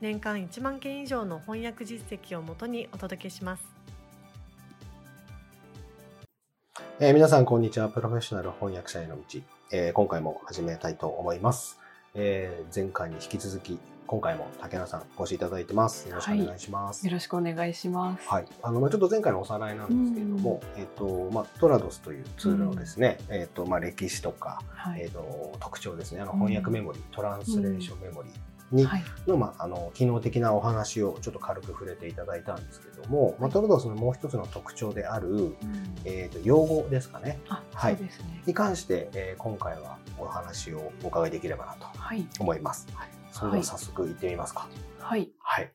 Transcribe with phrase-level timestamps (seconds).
[0.00, 3.64] 年間1万件以上の翻訳実績をもとにお届けします。
[7.00, 7.88] えー、皆さん、こんにちは。
[7.88, 9.22] プロフェッショナル翻訳者への道。
[9.72, 11.78] えー、今回も始めたいと思います。
[12.14, 16.08] えー、前回に引き続き、今回も竹野さんお越しいただいてます。
[16.08, 17.02] よろしくお願いします。
[17.02, 18.28] はい、よろしくお願いします。
[18.28, 18.46] はい。
[18.62, 26.20] あの、まあ、ちょっと前回のおさらいなんですけれども、えっ、と、まあ、トラドスというツールのですね、えっ、と、まあ、歴史とか、はい、えっ、と、特徴ですね。
[26.20, 28.32] あの、翻訳メモリー、トランスレーションメモリー、
[28.72, 28.86] に
[29.26, 35.56] の,、まあ、あの機能的なお話をちょっと軽く触れていただいたんですけども、まあ、トルドースのもう一つの特徴である、うん、
[36.04, 37.38] えーと、用語ですかね。
[37.46, 38.10] はい、ね、
[38.46, 41.86] に関して、えー、今回はお話をお伺いできればなと
[42.40, 42.88] 思います。
[42.94, 44.68] はい、それでは早速行ってみますか。
[44.98, 45.70] はい、はい、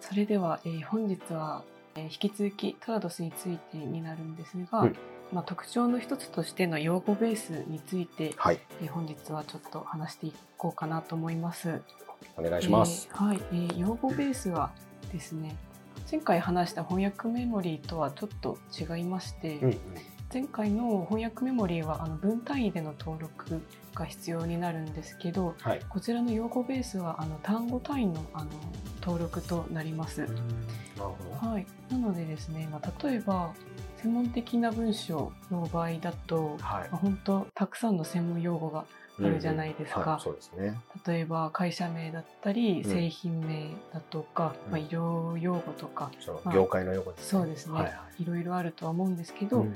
[0.00, 1.64] それでは、えー、本日は、
[1.96, 4.96] えー、引き続きトラドスについてになるんですが、うん。
[5.32, 11.82] まあ、特徴の一つとしての用語ベースについて、はい、えー、本日はちょっと話していこうかなと思います。
[12.36, 13.08] お願いします。
[13.12, 14.72] えー、はい、えー、用語ベースは
[15.12, 15.56] ですね、
[16.10, 19.78] 前回話した翻訳メモリーとはちょっと違いまして、うんうん、
[20.32, 23.62] 前回の翻訳メモリーはあの文単位での登録
[23.94, 28.50] が必要になるんですけど、はい、こちらの用語ベースはあの単語単位のあの
[29.00, 30.20] 登録となります。
[30.20, 30.32] なる
[30.96, 31.48] ほど。
[31.48, 33.52] はい、なのでですね、まあ、例えば
[34.02, 38.84] 専門的な文章の場合だと、はい、まあ、本当たくさんの専門用語が
[39.18, 46.10] あるじゃないですか、うんはい、そうですね、例えば会社名だったり、製品名だとか、まあ、医療用語とか、
[46.44, 47.40] まあ、業界の用語ですね。
[47.40, 49.66] そうですね、はいはい、いろいろあるとは思うんですけど、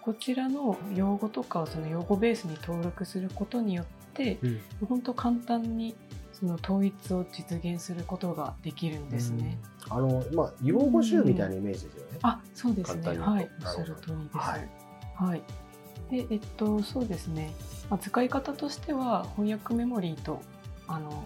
[0.00, 5.94] こちらの用語とかをその用語ベースに登録することによって、うん、本当簡単に
[6.32, 9.58] その統一を実現することができるんですね。
[9.90, 12.18] うん、あのまあ用語集みたいなイメージですよね。
[12.22, 13.18] あ、そうですね。
[13.18, 14.36] はい、おっしゃる通りです。
[14.36, 14.68] はい。
[15.14, 15.42] はい、
[16.10, 17.52] で、えっとそうですね。
[17.90, 20.40] まあ、使い方としては翻訳メモリーと
[20.88, 21.22] あの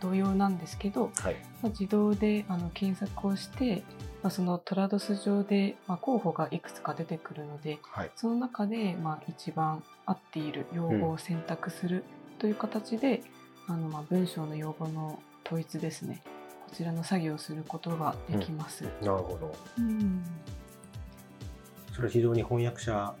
[0.00, 3.82] 同様なんですけど、はい、まあ、自動であの検索をして、
[4.22, 12.04] まあ、そのトラドス上で、まあ、候補がいくつか出てくるので、はい、その中で、まあ、一番合っている用語を選択する
[12.38, 13.22] という形で、
[13.68, 16.22] うん、あのまあ文章の用語の統一ですね。
[16.68, 18.84] こちらの作業をすることができます。
[18.84, 20.24] うん、なるほど、うん、
[21.94, 23.14] それ非常に翻訳者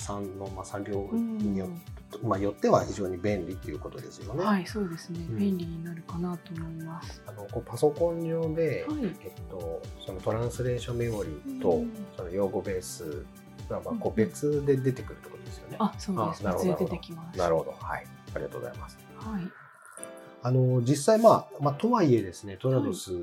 [0.00, 4.44] さんのまあ作業によってまあ、よっては非常に便利ということですよね。
[4.44, 5.20] はい、そうですね。
[5.20, 7.22] うん、便利になるかなと思います。
[7.24, 11.84] あのこうパソコン上で、はい、えっとそのトランスレーションメモリーと、
[12.16, 13.24] その用語ベース
[13.68, 15.76] がまあこう別で出てくるってことですよね。
[15.78, 16.44] あ、そうです。
[16.44, 17.00] なるほど。
[17.36, 17.70] なるほど。
[17.80, 18.06] はい。
[18.34, 18.98] ありがとうございます。
[19.16, 19.42] はい。
[20.42, 23.22] あの実際まあまあとはいえですね、トラドス、はい、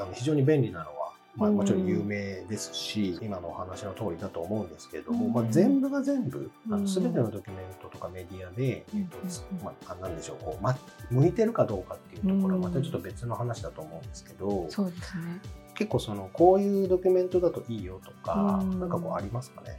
[0.00, 1.03] あの非常に便利なのは
[1.36, 9.18] まあ、もちろん有名ですし、今のお話の通りだと思うんですけれども、まあ、全部が全部あの全てのドキュメントとかメディアで、えっと
[9.64, 10.76] まあ、なんでしょうこう、ま、
[11.10, 15.40] 向いてるかどうかっていうところはまたちょっと別の話だと思うんですけど、そうですね。
[15.74, 19.76] 結構そのこういうドキュメントだといいよとか、なんかこうありますかね？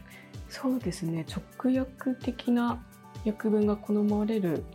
[0.49, 1.25] そうですね。
[1.61, 2.83] 直訳的な
[3.25, 4.65] 訳文が好まれる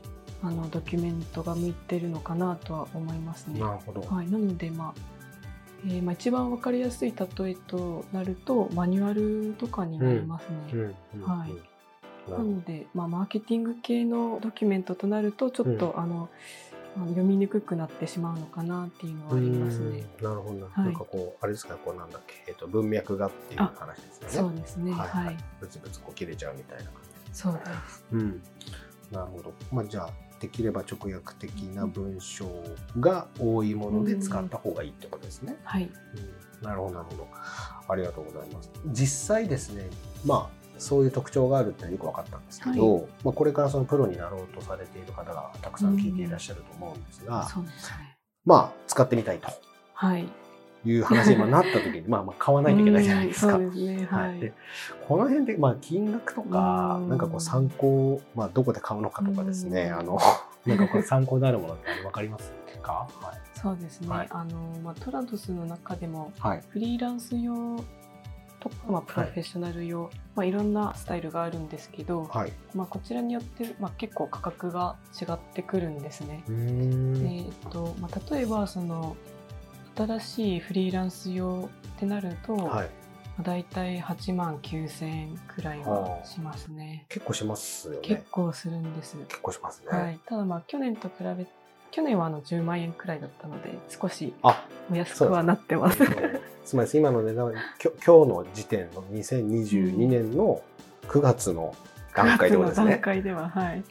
[0.42, 3.60] あのドキュメントが向いてるのかなとは思いますね。
[3.60, 4.00] なるほど。
[4.00, 5.19] はい、なのでまあ
[5.86, 10.94] えーまあ、一番分かりやすい例えとなるとマニュアルとかになりますね。
[11.24, 16.28] はい、なので、まあ、マーケティング系のドキュメントとなるとちょっと、うん、あの
[16.96, 20.04] 読みにくくなってしまうのかなっていうのはありますね。
[20.20, 24.56] なるほど、はい、なんかこうあれですかこうなんだっけえっ、ー、と文脈がっていう話ですよね。
[24.56, 24.92] そうですね。
[24.92, 25.36] はい、はい。
[25.60, 27.10] ブツブツこう切れちゃうみたいな感じ。
[27.32, 28.04] そうです。
[28.12, 28.42] うん。
[29.10, 29.52] なるほど。
[29.72, 30.10] まあじゃあ
[30.40, 32.46] できれば直訳的な文章
[32.98, 35.56] が多いもので使った方がいいってことですね。
[35.64, 35.90] はい、
[36.62, 37.28] うん、なるほどなるほど。
[37.88, 38.70] ありがとうございます。
[38.86, 39.88] 実際ですね、
[40.24, 48.16] まあそういう特徴があるってよく分かったんですけど、はい、まあこれからそのプロになろうとされている方がたくさん聞いていらっしゃると思うんですが、そうですね。
[48.46, 49.48] まあ使ってみたいと。
[49.92, 50.26] はい。
[50.84, 53.52] いう話になった時に、 まあまあ買わないといけないじゃないですか。
[53.52, 54.06] そうですね。
[54.10, 54.40] はい。
[54.40, 54.52] で
[55.06, 60.18] この辺で、まあ金額とか、なんかこう参考、まあどこで買うのかとかですね、あの、
[60.66, 64.08] なんかこれ参考になるものってわかりますか、はい、そうですね。
[64.08, 66.32] はい、あの、まあトラドスの中でも、
[66.70, 67.76] フリーランス用
[68.60, 76.44] とか、まあ、プロフェッショナル用、はい、まあ、いろんなスタイルがあるんですけど、はい、まあ、こちらによって、まあ、結構価格が違ってくるんですね。
[76.46, 79.16] でえっとまあ、例えばその
[80.06, 82.90] 新しいフリーランス用ってなると、はい、
[83.42, 87.06] だいたい8万9000円くらいはしますね。
[87.08, 87.98] 結構しますよね。
[88.02, 89.16] 結構するんです。
[89.28, 89.98] 結構しますね。
[89.98, 90.20] はい。
[90.26, 91.46] ただまあ去年と比べ
[91.90, 95.98] 去年はあの10万円くらいだったので少しお安くはなってます。
[96.64, 100.62] つまり今の値段きょ今日の時点の2022年の
[101.08, 101.74] 9月の
[102.14, 102.90] 段階ではですね。
[102.92, 103.84] 段階でははい。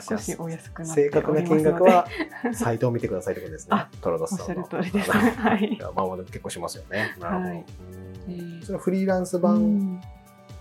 [0.00, 2.06] 少しお安くなって正確な金額は
[2.52, 3.86] サイトを見てくださいということですね。
[4.00, 4.62] トラドスさんの。
[4.62, 5.10] おっしゃる通りです。
[5.10, 5.78] はい。
[5.80, 7.16] まあまあ結構しますよね。
[7.20, 7.48] なるほど。
[7.48, 7.64] はい
[8.62, 10.02] それフリーランス版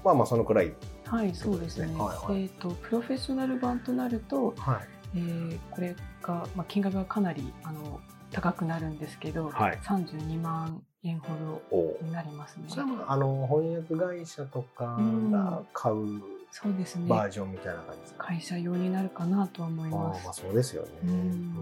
[0.04, 0.74] はまあそのくらい、
[1.06, 1.94] はい、そうですね。
[1.96, 4.82] はいはい、えっ、ー、とプロフェッショナル版となると、は
[5.16, 8.02] い、えー、これがまあ金額がかなりあの
[8.32, 12.66] 高くなるんですけど、はい、32万円ほどになりますね。
[12.68, 14.98] それはあの翻訳会社とか
[15.32, 16.22] が買う、
[16.56, 17.08] そうですね。
[17.10, 18.02] バージョンみたいな感じ。
[18.02, 18.28] ですか。
[18.28, 20.22] 会社用になるかなと思います。
[20.22, 20.90] あまあそうですよね。
[21.04, 21.56] うん。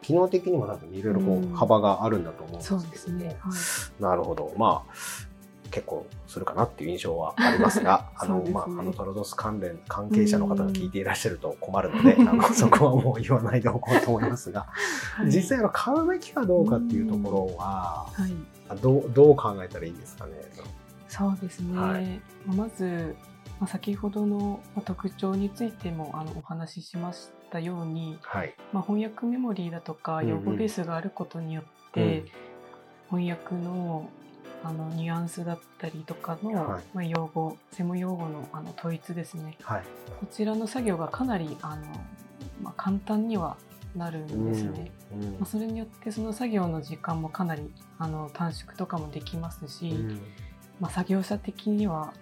[0.00, 3.36] 機能的にも多分いろいろこう幅があるんだと思うんですけども、ね。
[3.38, 4.54] はい、なるほど。
[4.56, 4.94] まあ
[5.70, 14.68] 結構するかなっていう印象はありますが、 あの、ね、まあ、あのトロドス関連関係者の方が聞いていらっしゃると困るので、あのそこはもう言わないでおこうと思いますが、
[15.16, 20.32] はい、実際の買うべきかどうかっていうところは、はい、どうどう考えたらいいんですかね。
[21.08, 21.78] そうですね。
[21.78, 23.14] はい、まず
[23.60, 32.00] まあ、先ほどの特徴についてもあのお話ししましたように、はい、まあ、翻訳メモリーだとか用語ベースがあることによって、
[33.10, 34.08] うんうん、翻訳の
[34.62, 39.82] あのニュアンスだったりとかの、はい、まあ、用語専門用語のあの統一ですね、はい、
[40.20, 41.86] こちらの作業がかなりあの、
[42.62, 43.56] まあ、簡単には
[43.96, 45.24] なるんですね、うん。
[45.24, 50.20] うん、まあ、それによってその作業の時間もかなりあの短縮とかもできますし、うん、
[50.78, 52.12] まあ、作業者的には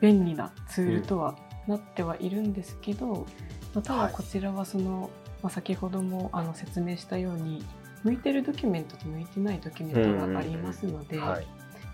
[0.00, 1.36] 便利なツールとは
[1.66, 3.26] なってはいるんですけど、うん、ま
[3.76, 5.10] あ、ただこちらはその、はい、
[5.42, 7.64] まあ、先ほどもあの説明したように
[8.04, 11.46] 向いてるドキュメントと向いてないドキュメントがありますので、はい、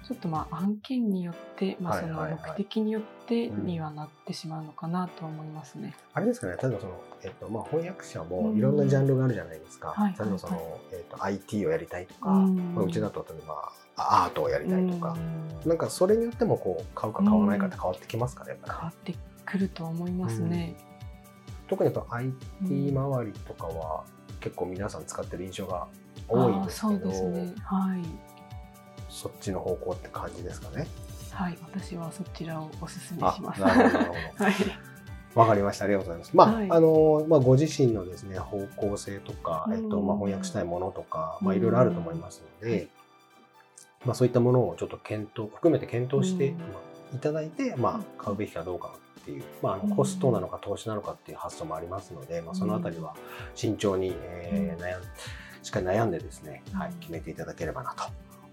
[0.07, 5.97] ちょっとまあ案件によって、まあ、その目的によってにはなってしまうのかなと思いますね。
[6.13, 9.95] あれですかね例えばその、えっとまあ、翻訳者もいろんなジャンルがあるじゃないですか。
[9.99, 19.15] うん、例えばその、えっと、IT をやりたいとか、うん、まあ、うちだと例えばアートをやりたいとか、うん、なんかそれによってもこう買うか買わないかって変わってきますかね、変わって
[19.47, 20.77] くると思いますね。
[21.67, 24.05] 特にやっぱ IT 周りとかは
[24.41, 25.89] 結構皆さん使ってる印象が
[26.29, 27.55] 多いんですけど、そうですね。
[27.63, 28.34] はい。
[29.15, 30.87] そっちの方向って感じですかね。
[31.31, 33.61] はい、私はそちらをお勧めします。
[33.61, 34.45] なるほど、なるほど。
[34.45, 34.55] はい。
[35.35, 35.85] わかりました。
[35.85, 36.37] ありがとうございます。
[36.37, 42.89] まあ、はい、あの、まあ、ご自身のですね、方向性とか、えっと、まあ、翻訳したいものとか、まあ、いろいろあると思いますので、
[44.05, 46.59] まあ、そういったものをちょっと検討、含めて検討して、ま
[47.13, 53.17] あ、いただいて、まあ、買うべきかどうかっていう、まあ、あのコストなのか投資なのかっていう発想もありますので、まあ、そのあたりは
[53.55, 55.03] 慎重に、えー、悩ん
[55.63, 58.05] しっかり悩んでですね、はい、決めていただければなと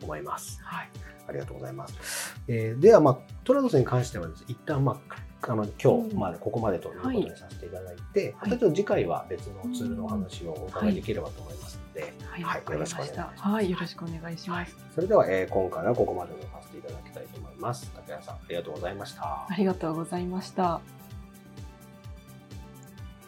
[0.06, 0.60] 思います。
[0.64, 0.90] はい。
[1.28, 2.36] ありがとうございます。
[2.48, 13.42] えー、では、まあ、トラドスに関してはです、ね、一旦、まあ、あの今日までここまでということにさせていただいて、はい、また次回は別のツールのお話をお伺いできればと思いますので、はい、はい、よろしくお願いします。
[13.42, 14.76] はい、よろしくお願いします。
[14.94, 17.92] それでは、えー、今回はここまでとさせていただきたいと思います。
[17.96, 19.24] 竹谷さん、ありがとうございました。
[19.24, 20.82] ありがとうございました。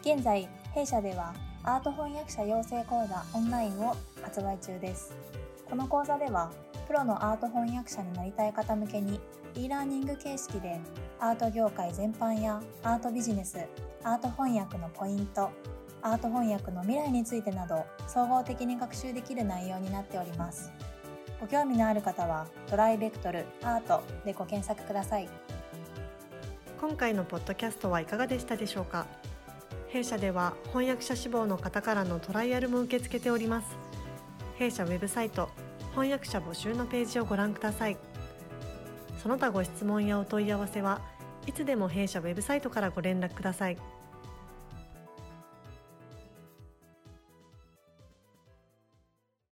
[0.02, 1.34] 現在、弊社では
[1.64, 5.14] アート翻訳者養成講座オンラインを発売中です。
[5.68, 6.50] この講座では
[6.86, 9.20] プロのアート翻訳者になりたい方向けに
[9.54, 10.78] e ラーニング形式で
[11.18, 13.58] アート業界全般やアートビジネス
[14.02, 15.50] アート翻訳のポイント
[16.02, 20.70] アート翻訳の未来についてなど総合的に学習できる内容になっております。
[21.40, 25.28] ご興味のある方はトライベクトルアートでご検索ください。
[26.80, 29.06] 今回のポッドキャストはいかがでしたでしょうか？
[29.88, 33.68] 弊社では翻訳者志望の方からのトライアルも受け付けております。
[34.56, 35.48] 弊社ウェブサイト
[35.90, 37.96] 翻訳者募集のページをご覧ください
[39.22, 41.00] その他ご質問やお問い合わせは
[41.46, 43.76] いつでも弊社ウェブサイトからご連絡ください。